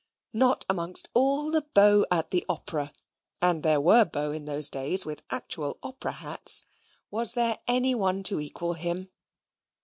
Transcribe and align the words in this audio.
Not 0.33 0.65
amongst 0.67 1.09
all 1.13 1.51
the 1.51 1.61
beaux 1.61 2.07
at 2.09 2.31
the 2.31 2.43
Opera 2.49 2.91
(and 3.39 3.61
there 3.61 3.79
were 3.79 4.03
beaux 4.03 4.31
in 4.31 4.45
those 4.45 4.67
days 4.67 5.05
with 5.05 5.21
actual 5.29 5.77
opera 5.83 6.13
hats) 6.13 6.63
was 7.11 7.33
there 7.33 7.59
any 7.67 7.93
one 7.93 8.23
to 8.23 8.39
equal 8.39 8.73
him. 8.73 9.11